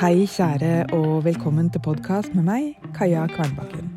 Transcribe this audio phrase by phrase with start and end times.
[0.00, 3.90] Hei, kjære, og velkommen til podkast med meg, Kaja Kvernbakken.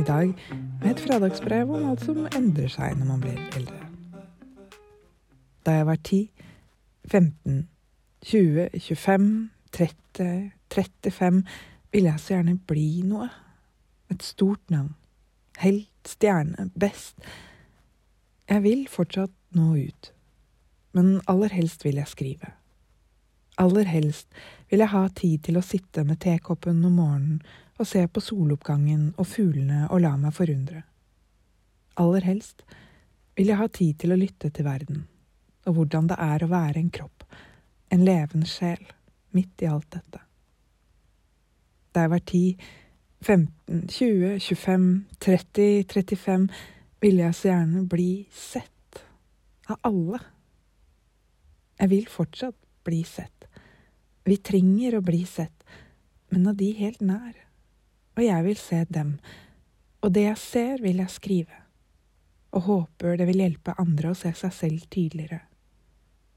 [0.00, 0.30] I dag
[0.80, 3.76] med et fredagsbrev om alt som endrer seg når man blir eldre.
[5.68, 6.30] Da jeg var 10,
[7.12, 7.58] 15,
[8.22, 11.42] 20, 25, 30, 35
[11.92, 13.28] ville jeg så gjerne bli noe.
[14.08, 14.94] Et stort navn.
[15.60, 17.20] Helt, stjerne, best.
[18.48, 20.10] Jeg vil fortsatt nå ut.
[20.96, 22.54] Men aller helst vil jeg skrive.
[23.58, 24.28] Aller helst
[24.70, 27.40] vil jeg ha tid til å sitte med tekoppen om morgenen
[27.78, 30.84] og se på soloppgangen og fuglene og la meg forundre.
[31.98, 32.62] Aller helst
[33.38, 35.04] vil jeg ha tid til å lytte til verden,
[35.66, 37.24] og hvordan det er å være en kropp,
[37.94, 38.82] en levende sjel,
[39.34, 40.22] midt i alt dette.
[41.94, 42.44] Da jeg var ti,
[43.26, 44.88] 15, 20, 25,
[45.24, 46.48] 30, 35,
[47.02, 49.02] ville jeg så gjerne bli sett.
[49.68, 50.20] Av alle.
[51.78, 53.47] Jeg vil fortsatt bli sett.
[54.28, 55.64] Vi trenger å bli sett,
[56.28, 57.32] men av de helt nær.
[58.18, 59.14] Og jeg vil se dem,
[60.04, 61.60] og det jeg ser, vil jeg skrive.
[62.52, 65.38] Og håper det vil hjelpe andre å se seg selv tydeligere.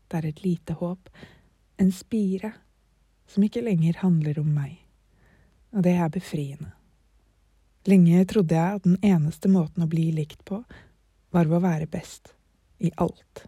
[0.08, 1.10] Det er et lite håp,
[1.84, 2.54] en spire,
[3.28, 4.78] som ikke lenger handler om meg.
[5.76, 6.72] Og det er befriende.
[7.92, 10.62] Lenge trodde jeg at den eneste måten å bli likt på,
[11.32, 12.32] var ved å være best.
[12.80, 13.44] I alt.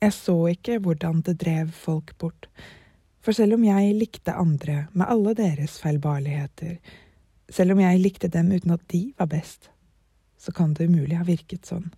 [0.00, 2.50] Jeg så ikke hvordan det drev folk bort
[3.20, 6.78] for selv om jeg likte andre med alle deres feilbarligheter,
[7.50, 9.70] selv om jeg likte dem uten at de var best,
[10.40, 11.90] så kan det umulig ha virket sånn.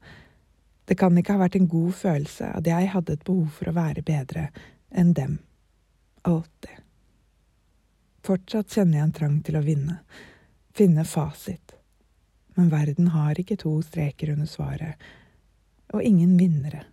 [0.84, 3.76] Det kan ikke ha vært en god følelse at jeg hadde et behov for å
[3.76, 4.48] være bedre
[4.90, 5.38] enn dem.
[6.26, 6.80] Alltid.
[8.26, 10.00] Fortsatt kjenner jeg en trang til å vinne,
[10.74, 11.74] finne fasit.
[12.54, 14.98] Men verden har ikke to streker under svaret,
[15.92, 16.84] og ingen vinnere.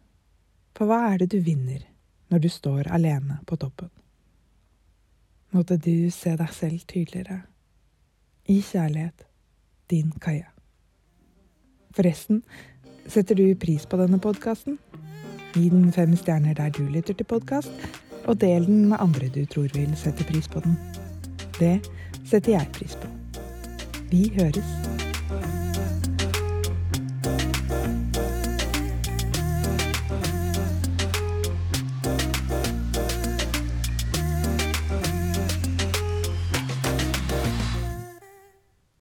[0.77, 1.83] For hva er det du vinner
[2.29, 3.89] når du står alene på toppen?
[5.51, 7.41] Måtte du se deg selv tydeligere.
[8.49, 9.25] I kjærlighet,
[9.89, 10.49] din Kaja.
[11.95, 12.43] Forresten,
[13.07, 14.77] setter du pris på denne podkasten?
[15.53, 17.71] Gi den fem stjerner der du lytter til podkast,
[18.25, 20.77] og del den med andre du tror vil sette pris på den.
[21.59, 21.79] Det
[22.25, 23.09] setter jeg pris på.
[24.09, 24.98] Vi høres.